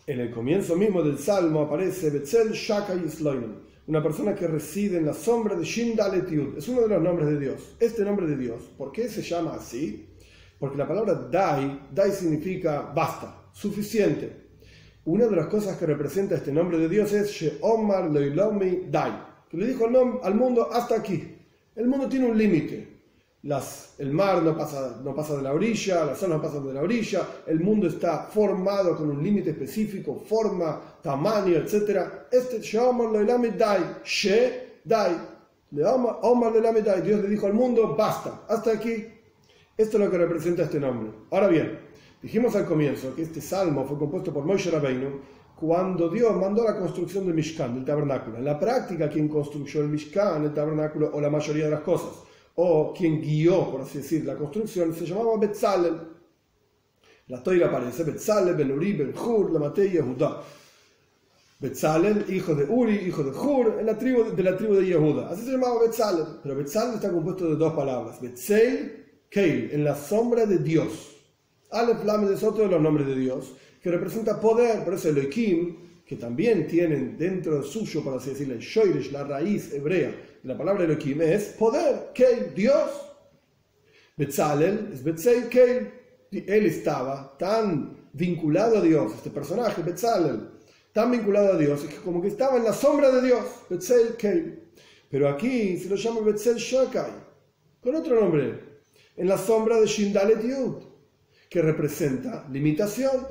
en 0.08 0.20
el 0.20 0.32
comienzo 0.32 0.76
mismo 0.76 1.02
del 1.04 1.18
Salmo 1.18 1.62
aparece 1.62 2.10
Betzel 2.10 2.52
Shaka 2.52 2.96
Yisloinim 2.96 3.72
una 3.88 4.02
persona 4.02 4.36
que 4.36 4.48
reside 4.48 4.98
en 4.98 5.06
la 5.06 5.14
sombra 5.14 5.56
de 5.56 5.66
Shindaletiud. 5.66 6.58
Es 6.58 6.68
uno 6.70 6.82
de 6.82 6.88
los 6.88 7.02
nombres 7.02 7.30
de 7.30 7.40
Dios. 7.40 7.76
Este 7.80 8.04
nombre 8.04 8.28
de 8.28 8.38
Dios, 8.38 8.64
¿por 8.78 8.92
qué 8.92 9.10
se 9.10 9.22
llama 9.22 9.56
así? 9.56 10.08
Porque 10.60 10.78
la 10.78 10.88
palabra 10.88 11.14
Dai, 11.14 11.88
Dai 11.92 12.12
significa 12.12 12.92
basta, 12.96 13.50
suficiente. 13.52 14.32
Una 15.04 15.26
de 15.26 15.36
las 15.36 15.48
cosas 15.48 15.78
que 15.78 15.88
representa 15.88 16.36
este 16.36 16.52
nombre 16.52 16.78
de 16.78 16.88
Dios 16.88 17.12
es 17.12 17.32
Sheomar 17.32 18.12
Leilomi 18.12 18.84
Dai, 18.90 19.12
que 19.50 19.58
le 19.58 19.68
dijo 19.68 19.86
al 20.24 20.36
mundo 20.36 20.72
hasta 20.72 20.96
aquí. 20.96 21.36
El 21.76 21.88
mundo 21.88 22.08
tiene 22.08 22.28
un 22.28 22.38
límite. 22.38 22.91
Las, 23.44 23.96
el 23.98 24.12
mar 24.12 24.44
no 24.44 24.56
pasa, 24.56 25.36
de 25.36 25.42
la 25.42 25.52
orilla, 25.52 26.06
las 26.06 26.22
olas 26.22 26.40
pasan 26.40 26.68
de 26.68 26.74
la 26.76 26.82
orilla, 26.82 27.28
el 27.48 27.60
mundo 27.60 27.88
está 27.88 28.20
formado 28.26 28.96
con 28.96 29.10
un 29.10 29.24
límite 29.24 29.50
específico, 29.50 30.20
forma, 30.20 30.80
tamaño, 31.02 31.58
etc. 31.58 32.28
Este 32.32 32.62
Dai, 33.58 33.80
She 34.04 34.82
Dai, 34.84 35.18
Dios 35.72 37.22
le 37.22 37.28
dijo 37.30 37.48
al 37.48 37.54
mundo, 37.54 37.96
basta, 37.98 38.44
hasta 38.48 38.74
aquí. 38.74 39.08
Esto 39.76 39.98
es 39.98 40.04
lo 40.04 40.12
que 40.12 40.18
representa 40.20 40.64
este 40.64 40.80
nombre. 40.80 41.10
Ahora 41.32 41.48
bien, 41.48 41.80
dijimos 42.22 42.56
al 42.56 42.66
comienzo 42.66 43.16
que 43.16 43.24
este 43.24 43.42
salmo 43.42 43.86
fue 43.86 43.98
compuesto 43.98 44.32
por 44.32 44.46
Moshe 44.46 44.70
Rabbeinu 44.70 45.20
cuando 45.60 46.10
Dios 46.10 46.36
mandó 46.36 46.64
la 46.64 46.78
construcción 46.78 47.26
del 47.26 47.34
Mishkan, 47.34 47.74
del 47.74 47.86
tabernáculo. 47.86 48.38
En 48.38 48.46
la 48.46 48.60
práctica, 48.60 49.10
quien 49.10 49.28
construyó 49.28 49.82
el 49.82 49.88
Mishkan, 49.88 50.44
el 50.44 50.54
tabernáculo 50.54 51.10
o 51.12 51.20
la 51.20 51.32
mayoría 51.32 51.66
de 51.66 51.72
las 51.72 51.82
cosas 51.82 52.31
o 52.56 52.94
quien 52.94 53.22
guió, 53.22 53.72
por 53.72 53.82
así 53.82 54.00
decir, 54.00 54.26
la 54.26 54.36
construcción, 54.36 54.94
se 54.94 55.06
llamaba 55.06 55.38
Betzalel. 55.38 56.00
La 57.28 57.42
toira 57.42 57.68
aparece 57.68 58.04
Betzalel, 58.04 58.56
Ben 58.56 58.72
Uri, 58.72 58.94
Ben 58.94 59.14
Hur, 59.18 59.52
la 59.52 59.60
materia 59.60 60.04
Judá. 60.04 60.42
Betzalel, 61.60 62.26
hijo 62.30 62.56
de 62.56 62.66
Uri, 62.66 62.96
hijo 62.96 63.24
de 63.24 63.32
Hur, 63.32 63.78
en 63.80 63.86
la 63.86 63.98
tribu, 63.98 64.36
de 64.36 64.44
la 64.44 64.58
tribu 64.58 64.74
de 64.74 64.86
Yehuda. 64.88 65.30
Así 65.30 65.46
se 65.46 65.52
llamaba 65.52 65.82
Betzalel. 65.82 66.26
Pero 66.42 66.56
Betzalel 66.56 66.96
está 66.96 67.12
compuesto 67.12 67.48
de 67.48 67.56
dos 67.56 67.74
palabras. 67.74 68.20
Betzel, 68.20 69.06
Keil, 69.30 69.70
en 69.72 69.84
la 69.84 69.96
sombra 69.96 70.46
de 70.46 70.58
Dios. 70.58 71.16
Aleph 71.72 72.04
Lamed 72.04 72.32
es 72.32 72.44
otro 72.44 72.66
de 72.66 72.72
los 72.72 72.82
nombres 72.82 73.08
de 73.08 73.16
Dios, 73.16 73.54
que 73.82 73.90
representa 73.90 74.42
poder. 74.42 74.84
Por 74.84 74.96
eso 74.96 75.08
Elohim, 75.08 75.78
que 76.06 76.18
también 76.18 76.68
tienen 76.68 77.18
dentro 77.18 77.64
suyo, 77.64 78.04
por 78.04 78.16
así 78.18 78.32
decirlo, 78.32 78.56
el 78.56 79.12
la 79.14 79.24
raíz 79.24 79.74
hebrea, 79.74 80.14
la 80.44 80.58
palabra 80.58 80.84
Elohim 80.86 81.22
es 81.22 81.46
poder, 81.58 82.12
Keil, 82.14 82.54
Dios. 82.56 82.90
Betzalel 84.18 84.90
es 84.94 85.04
Betzel 85.04 85.50
Keil. 85.50 85.92
Él 86.32 86.66
estaba 86.66 87.38
tan 87.38 88.10
vinculado 88.14 88.78
a 88.78 88.82
Dios, 88.82 89.14
este 89.16 89.30
personaje, 89.30 89.82
Betzalel, 89.82 90.50
tan 90.94 91.12
vinculado 91.12 91.54
a 91.54 91.58
Dios, 91.58 91.84
es 91.84 91.94
que 91.94 92.02
como 92.02 92.22
que 92.22 92.30
estaba 92.30 92.58
en 92.58 92.64
la 92.64 92.74
sombra 92.74 93.12
de 93.12 93.22
Dios, 93.22 93.46
Betzel 93.70 94.16
Keil. 94.18 94.60
Pero 95.10 95.30
aquí 95.30 95.78
se 95.78 95.90
lo 95.90 95.96
llama 95.96 96.22
Betzel 96.22 96.58
Shakai, 96.58 97.12
con 97.82 97.96
otro 97.96 98.20
nombre, 98.20 98.60
en 99.18 99.28
la 99.28 99.38
sombra 99.38 99.80
de 99.80 99.88
Shindalet 99.88 100.42
Yud, 100.42 100.76
que 101.50 101.62
representa 101.62 102.48
limitación. 102.50 103.28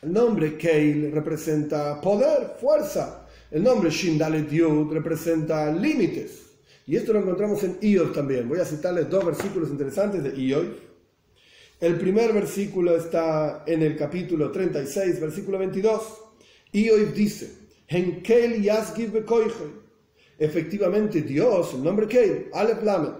El 0.00 0.12
nombre 0.12 0.56
Keil 0.56 1.12
representa 1.12 2.00
poder, 2.00 2.56
fuerza. 2.60 3.21
El 3.52 3.64
nombre 3.64 3.90
Shindalet 3.90 4.48
Yud 4.48 4.90
representa 4.90 5.70
límites. 5.70 6.40
Y 6.86 6.96
esto 6.96 7.12
lo 7.12 7.18
encontramos 7.18 7.62
en 7.62 7.76
Iyov 7.82 8.14
también. 8.14 8.48
Voy 8.48 8.58
a 8.58 8.64
citarles 8.64 9.10
dos 9.10 9.26
versículos 9.26 9.68
interesantes 9.68 10.22
de 10.22 10.34
Iyov. 10.34 10.64
El 11.78 11.96
primer 11.96 12.32
versículo 12.32 12.96
está 12.96 13.62
en 13.66 13.82
el 13.82 13.94
capítulo 13.94 14.50
36, 14.50 15.20
versículo 15.20 15.58
22. 15.58 16.02
Iyov 16.72 17.12
dice, 17.12 17.52
Henkel 17.86 18.66
Efectivamente, 20.38 21.20
Dios, 21.20 21.74
el 21.74 21.84
nombre 21.84 22.08
Keil, 22.08 22.46
Aleph 22.54 22.82
Lamed, 22.82 23.12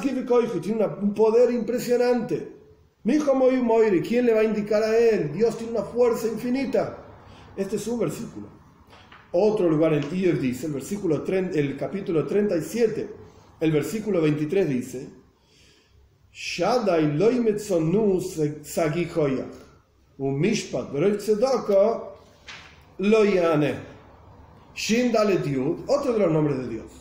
tiene 0.00 0.86
un 1.02 1.12
poder 1.12 1.52
impresionante. 1.52 2.48
¿quién 4.02 4.24
le 4.24 4.32
va 4.32 4.40
a 4.40 4.44
indicar 4.44 4.82
a 4.82 4.96
él? 4.96 5.32
Dios 5.34 5.58
tiene 5.58 5.72
una 5.72 5.82
fuerza 5.82 6.28
infinita. 6.28 6.96
Este 7.58 7.76
es 7.76 7.86
un 7.86 8.00
versículo. 8.00 8.63
Otro 9.36 9.68
lugar 9.68 9.92
Iyov 10.12 10.38
dice, 10.38 10.66
el, 10.66 10.72
versículo, 10.72 11.24
el 11.26 11.76
capítulo 11.76 12.24
37, 12.24 13.08
el 13.58 13.72
versículo 13.72 14.20
23 14.20 14.68
dice, 14.68 15.08
Shadai 16.32 17.16
loy 17.16 17.40
metzonu 17.40 18.20
sagi 18.20 19.06
koyach. 19.06 19.54
Un 20.18 20.38
mishpat 20.38 20.92
veroy 20.92 21.16
tzedaka 21.16 22.02
lo 22.98 23.24
yane. 23.24 23.74
Shin 24.74 25.12
otro 25.86 26.12
de 26.12 26.18
los 26.20 26.30
nombres 26.30 26.58
de 26.58 26.68
Dios. 26.68 26.92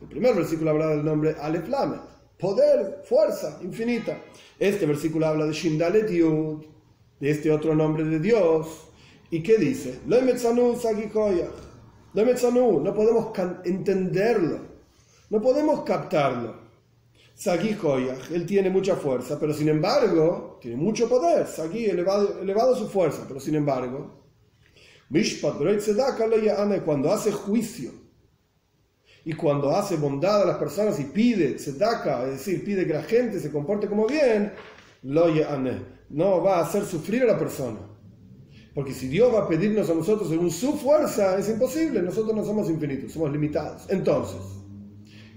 El 0.00 0.08
primer 0.08 0.34
versículo 0.34 0.70
habla 0.70 0.88
del 0.88 1.04
nombre 1.04 1.36
Aleph 1.40 1.68
poder, 2.36 3.02
fuerza, 3.08 3.60
infinita. 3.62 4.18
Este 4.58 4.86
versículo 4.86 5.26
habla 5.26 5.46
de 5.46 5.52
Shin 5.52 5.78
de 5.78 6.60
este 7.20 7.52
otro 7.52 7.76
nombre 7.76 8.02
de 8.02 8.18
Dios. 8.18 8.88
¿Y 9.30 9.42
qué 9.42 9.56
dice? 9.56 10.00
Lo 10.06 10.20
metzanu 10.22 10.76
no 12.24 12.94
podemos 12.94 13.32
entenderlo, 13.64 14.60
no 15.28 15.40
podemos 15.42 15.82
captarlo. 15.82 16.66
Sagi 17.34 17.74
Koyach, 17.74 18.30
él 18.30 18.46
tiene 18.46 18.70
mucha 18.70 18.96
fuerza, 18.96 19.38
pero 19.38 19.52
sin 19.52 19.68
embargo, 19.68 20.58
tiene 20.60 20.78
mucho 20.78 21.06
poder. 21.06 21.46
Sagi, 21.46 21.84
elevado, 21.84 22.74
su 22.74 22.88
fuerza, 22.88 23.24
pero 23.28 23.38
sin 23.38 23.56
embargo, 23.56 24.24
Mishpat 25.10 25.56
cuando 26.84 27.12
hace 27.12 27.30
juicio 27.30 27.90
y 29.22 29.34
cuando 29.34 29.76
hace 29.76 29.96
bondad 29.96 30.42
a 30.42 30.46
las 30.46 30.56
personas 30.56 30.98
y 30.98 31.04
pide 31.04 31.56
tzedaka, 31.56 32.24
es 32.24 32.38
decir, 32.38 32.64
pide 32.64 32.86
que 32.86 32.94
la 32.94 33.02
gente 33.02 33.38
se 33.38 33.52
comporte 33.52 33.86
como 33.86 34.06
bien, 34.06 34.54
no 35.02 36.42
va 36.42 36.58
a 36.58 36.62
hacer 36.62 36.86
sufrir 36.86 37.24
a 37.24 37.26
la 37.26 37.38
persona. 37.38 37.95
Porque 38.76 38.92
si 38.92 39.08
Dios 39.08 39.34
va 39.34 39.44
a 39.44 39.48
pedirnos 39.48 39.88
a 39.88 39.94
nosotros 39.94 40.28
según 40.28 40.50
su 40.50 40.74
fuerza, 40.74 41.38
es 41.38 41.48
imposible. 41.48 42.02
Nosotros 42.02 42.36
no 42.36 42.44
somos 42.44 42.68
infinitos, 42.68 43.10
somos 43.10 43.32
limitados. 43.32 43.86
Entonces, 43.88 44.36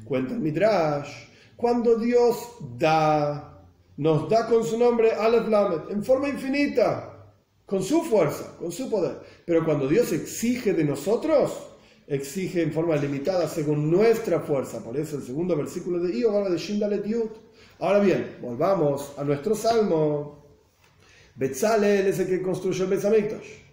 cuenta 0.04 0.34
el 0.34 0.42
Midrash 0.42 1.08
cuando 1.56 1.98
Dios 1.98 2.36
da, 2.78 3.66
nos 3.96 4.28
da 4.28 4.46
con 4.46 4.66
su 4.66 4.78
nombre 4.78 5.14
Aleph 5.14 5.48
Lamed, 5.48 5.90
en 5.90 6.04
forma 6.04 6.28
infinita, 6.28 7.32
con 7.66 7.82
su 7.82 8.02
fuerza, 8.02 8.58
con 8.60 8.74
su 8.74 8.90
poder. 8.90 9.22
Pero 9.46 9.64
cuando 9.64 9.88
Dios 9.88 10.12
exige 10.12 10.74
de 10.74 10.84
nosotros, 10.84 11.54
exige 12.08 12.62
en 12.62 12.74
forma 12.74 12.98
limitada 12.98 13.48
según 13.48 13.90
nuestra 13.90 14.42
fuerza. 14.42 14.84
Por 14.84 14.98
eso 14.98 15.16
el 15.16 15.24
segundo 15.24 15.56
versículo 15.56 16.00
de 16.00 16.14
Io 16.14 16.36
habla 16.36 16.50
de 16.50 16.58
Shindalet 16.58 17.06
Yud. 17.06 17.30
Ahora 17.80 18.00
bien, 18.00 18.36
volvamos 18.42 19.14
a 19.18 19.24
nuestro 19.24 19.56
salmo. 19.56 20.39
Betzalel 21.40 22.08
es 22.08 22.20
el 22.20 22.28
que 22.28 22.42
construyó 22.42 22.84
el 22.84 22.90
Besamikdash 22.92 23.70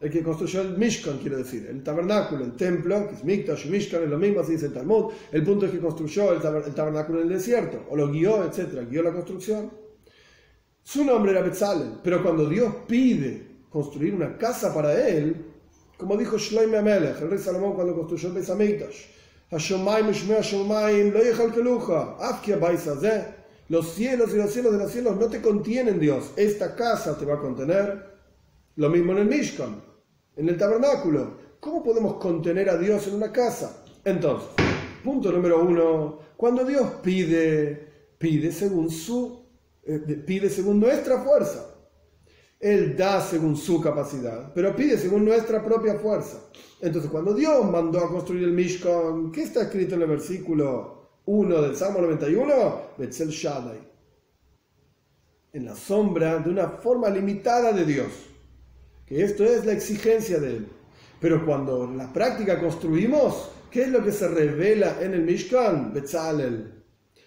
el 0.00 0.10
que 0.10 0.22
construyó 0.22 0.60
el 0.60 0.78
Mishkan, 0.78 1.18
quiero 1.18 1.38
decir, 1.38 1.66
el 1.68 1.82
tabernáculo, 1.82 2.44
el 2.44 2.54
templo, 2.54 3.08
que 3.08 3.16
es 3.16 3.24
Mikdash 3.24 3.66
Mishkan, 3.66 4.04
es 4.04 4.08
lo 4.08 4.16
mismo, 4.18 4.40
así 4.40 4.52
dice 4.52 4.66
el 4.66 4.72
Talmud. 4.72 5.12
El 5.32 5.42
punto 5.42 5.66
es 5.66 5.72
que 5.72 5.80
construyó 5.80 6.32
el, 6.32 6.40
tabernáculo 6.40 7.20
en 7.20 7.26
el 7.26 7.34
desierto, 7.34 7.84
o 7.90 7.96
lo 7.96 8.08
guió, 8.08 8.44
etc., 8.44 8.88
guió 8.88 9.02
la 9.02 9.12
construcción. 9.12 9.72
Su 10.84 11.04
nombre 11.04 11.32
era 11.32 11.42
Betzalel, 11.42 11.94
pero 12.02 12.22
cuando 12.22 12.48
Dios 12.48 12.72
pide 12.86 13.64
construir 13.68 14.14
una 14.14 14.38
casa 14.38 14.72
para 14.72 15.08
él, 15.08 15.44
como 15.96 16.16
dijo 16.16 16.38
Shloime 16.38 16.78
Amelech, 16.78 17.20
el 17.20 17.30
rey 17.30 17.38
Salomón 17.40 17.74
cuando 17.74 17.94
construyó 17.96 18.28
el 18.28 18.34
Beis 18.34 18.50
los 23.68 23.92
cielos 23.92 24.32
y 24.34 24.36
los 24.36 24.52
cielos 24.52 24.72
de 24.72 24.78
los 24.78 24.90
cielos 24.90 25.16
no 25.16 25.28
te 25.28 25.40
contienen, 25.42 25.98
Dios. 26.00 26.32
Esta 26.36 26.74
casa 26.74 27.18
te 27.18 27.24
va 27.24 27.34
a 27.34 27.40
contener. 27.40 28.18
Lo 28.76 28.88
mismo 28.88 29.12
en 29.12 29.18
el 29.18 29.26
Mishkan 29.26 29.88
en 30.38 30.48
el 30.48 30.56
tabernáculo. 30.56 31.36
¿Cómo 31.60 31.82
podemos 31.82 32.14
contener 32.14 32.70
a 32.70 32.78
Dios 32.78 33.06
en 33.08 33.16
una 33.16 33.32
casa? 33.32 33.84
Entonces, 34.04 34.48
punto 35.04 35.32
número 35.32 35.60
uno, 35.62 36.20
cuando 36.36 36.64
Dios 36.64 36.88
pide, 37.02 38.14
pide 38.16 38.52
según 38.52 38.88
su, 38.88 39.44
eh, 39.82 39.98
pide 40.24 40.48
según 40.48 40.78
nuestra 40.78 41.20
fuerza. 41.22 41.74
Él 42.60 42.96
da 42.96 43.20
según 43.20 43.56
su 43.56 43.80
capacidad, 43.80 44.52
pero 44.54 44.74
pide 44.74 44.96
según 44.96 45.24
nuestra 45.24 45.64
propia 45.64 45.94
fuerza. 45.94 46.40
Entonces, 46.80 47.10
cuando 47.10 47.34
Dios 47.34 47.68
mandó 47.68 47.98
a 47.98 48.08
construir 48.08 48.44
el 48.44 48.52
Mishkan, 48.52 49.32
¿qué 49.32 49.42
está 49.42 49.62
escrito 49.62 49.96
en 49.96 50.02
el 50.02 50.08
versículo 50.08 50.97
1 51.30 51.60
del 51.60 51.76
Salmo 51.76 52.00
91? 52.00 52.94
Betzel 52.96 53.28
Shaddai. 53.28 53.78
En 55.52 55.66
la 55.66 55.76
sombra 55.76 56.38
de 56.38 56.48
una 56.48 56.68
forma 56.68 57.10
limitada 57.10 57.72
de 57.72 57.84
Dios 57.84 58.28
que 59.04 59.22
esto 59.22 59.44
es 59.44 59.64
la 59.64 59.72
exigencia 59.72 60.38
de 60.38 60.56
él. 60.56 60.68
Pero 61.20 61.44
cuando 61.44 61.84
en 61.84 61.96
la 61.98 62.12
práctica 62.12 62.60
construimos, 62.60 63.50
¿qué 63.70 63.82
es 63.82 63.88
lo 63.88 64.04
que 64.04 64.12
se 64.12 64.28
revela 64.28 64.98
en 65.02 65.14
el 65.14 65.22
Mishkan? 65.22 65.92
Betzalel, 65.92 66.84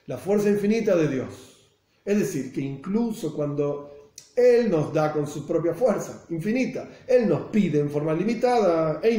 la 0.07 0.17
fuerza 0.17 0.49
infinita 0.49 0.95
de 0.95 1.07
Dios. 1.07 1.73
Es 2.05 2.19
decir, 2.19 2.53
que 2.53 2.61
incluso 2.61 3.35
cuando 3.35 3.90
Él 4.35 4.69
nos 4.69 4.93
da 4.93 5.11
con 5.11 5.25
su 5.27 5.45
propia 5.45 5.73
fuerza 5.73 6.23
infinita, 6.29 6.87
Él 7.05 7.27
nos 7.27 7.49
pide 7.49 7.79
en 7.79 7.89
forma 7.89 8.13
limitada, 8.13 9.01
yo 9.03 9.09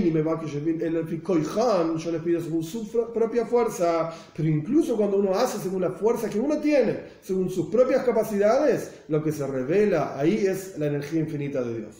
les 2.11 2.23
pido 2.23 2.41
según 2.41 2.65
su 2.65 3.13
propia 3.13 3.45
fuerza, 3.45 4.11
pero 4.35 4.49
incluso 4.49 4.97
cuando 4.97 5.19
uno 5.19 5.35
hace 5.35 5.59
según 5.59 5.83
la 5.83 5.91
fuerza 5.91 6.31
que 6.31 6.41
uno 6.41 6.57
tiene, 6.59 6.99
según 7.21 7.51
sus 7.51 7.69
propias 7.69 8.05
capacidades, 8.05 9.03
lo 9.09 9.23
que 9.23 9.33
se 9.33 9.47
revela 9.47 10.19
ahí 10.19 10.47
es 10.47 10.79
la 10.79 10.87
energía 10.87 11.21
infinita 11.21 11.63
de 11.63 11.79
Dios. 11.79 11.95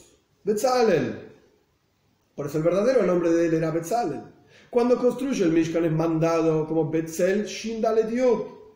Betzalel. 0.45 1.33
Por 2.35 2.47
eso 2.47 2.59
el 2.59 2.65
verdadero 2.65 3.05
nombre 3.05 3.31
de 3.31 3.47
él 3.47 3.55
era 3.55 3.71
Betzalel. 3.71 4.23
Cuando 4.71 4.97
construye 4.97 5.45
el 5.45 5.53
Mishkan 5.53 5.85
es 5.85 5.93
mandado 5.93 6.67
como 6.67 6.91
Betzel 6.91 7.45
Shindalet 7.45 8.11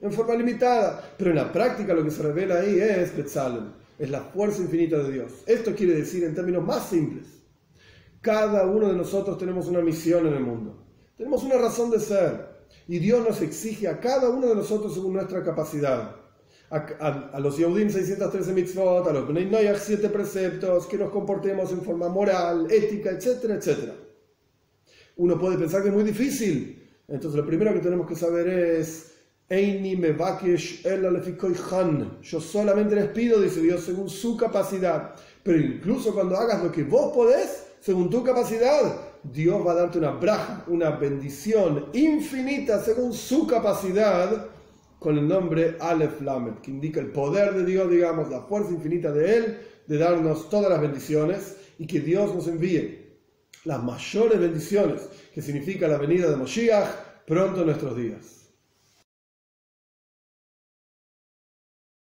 en 0.02 0.12
forma 0.12 0.34
limitada. 0.34 1.14
Pero 1.16 1.30
en 1.30 1.36
la 1.36 1.50
práctica 1.50 1.94
lo 1.94 2.04
que 2.04 2.10
se 2.10 2.22
revela 2.22 2.60
ahí 2.60 2.78
es 2.78 3.16
Betzalel. 3.16 3.85
Es 3.98 4.10
la 4.10 4.20
fuerza 4.20 4.62
infinita 4.62 4.98
de 4.98 5.12
Dios. 5.12 5.32
Esto 5.46 5.74
quiere 5.74 5.94
decir 5.94 6.24
en 6.24 6.34
términos 6.34 6.64
más 6.64 6.88
simples. 6.88 7.26
Cada 8.20 8.66
uno 8.66 8.88
de 8.88 8.96
nosotros 8.96 9.38
tenemos 9.38 9.66
una 9.68 9.80
misión 9.80 10.26
en 10.26 10.34
el 10.34 10.42
mundo. 10.42 10.84
Tenemos 11.16 11.42
una 11.44 11.56
razón 11.56 11.90
de 11.90 12.00
ser. 12.00 12.56
Y 12.88 12.98
Dios 12.98 13.26
nos 13.26 13.40
exige 13.40 13.88
a 13.88 14.00
cada 14.00 14.28
uno 14.28 14.48
de 14.48 14.54
nosotros 14.54 14.94
según 14.94 15.14
nuestra 15.14 15.42
capacidad 15.42 16.26
a, 16.70 17.38
los 17.40 17.56
Yehudim 17.56 17.90
613 17.90 18.52
mitzvot, 18.52 19.06
a 19.06 19.12
los 19.12 19.28
Bnei 19.28 19.46
Noyach 19.46 19.78
7 19.78 20.08
preceptos, 20.08 20.86
que 20.86 20.98
nos 20.98 21.10
comportemos 21.10 21.70
en 21.72 21.82
forma 21.82 22.08
moral, 22.08 22.66
ética, 22.70 23.10
etcétera, 23.10 23.54
etcétera. 23.54 23.94
Uno 25.16 25.38
puede 25.38 25.56
pensar 25.56 25.82
que 25.82 25.88
es 25.88 25.94
muy 25.94 26.04
difícil. 26.04 26.82
Entonces 27.08 27.38
lo 27.38 27.46
primero 27.46 27.72
que 27.72 27.80
tenemos 27.80 28.06
que 28.08 28.16
saber 28.16 28.48
es 28.48 29.12
yo 32.22 32.40
solamente 32.40 32.96
les 32.96 33.08
pido, 33.10 33.40
dice 33.40 33.60
Dios, 33.60 33.82
según 33.84 34.10
su 34.10 34.36
capacidad. 34.36 35.14
Pero 35.44 35.58
incluso 35.58 36.12
cuando 36.12 36.36
hagas 36.36 36.64
lo 36.64 36.72
que 36.72 36.82
vos 36.82 37.12
podés, 37.14 37.66
según 37.80 38.10
tu 38.10 38.24
capacidad, 38.24 39.00
Dios 39.22 39.64
va 39.64 39.72
a 39.72 39.76
darte 39.76 39.98
una 39.98 40.10
braja, 40.10 40.64
una 40.66 40.90
bendición 40.90 41.86
infinita 41.92 42.82
según 42.82 43.12
su 43.12 43.46
capacidad 43.46 44.46
con 44.98 45.18
el 45.18 45.28
nombre 45.28 45.76
Aleph 45.78 46.20
Lamed, 46.22 46.54
que 46.62 46.72
indica 46.72 47.00
el 47.00 47.12
poder 47.12 47.54
de 47.54 47.64
Dios, 47.64 47.88
digamos, 47.88 48.28
la 48.28 48.40
fuerza 48.42 48.72
infinita 48.72 49.12
de 49.12 49.36
Él, 49.36 49.58
de 49.86 49.98
darnos 49.98 50.50
todas 50.50 50.70
las 50.70 50.80
bendiciones 50.80 51.56
y 51.78 51.86
que 51.86 52.00
Dios 52.00 52.34
nos 52.34 52.48
envíe 52.48 53.06
las 53.64 53.82
mayores 53.82 54.40
bendiciones, 54.40 55.08
que 55.32 55.42
significa 55.42 55.86
la 55.86 55.98
venida 55.98 56.28
de 56.28 56.36
Moshiach 56.36 56.88
pronto 57.26 57.60
en 57.60 57.66
nuestros 57.66 57.96
días. 57.96 58.45